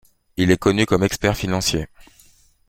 [0.35, 1.85] Il est connu comme expert financier.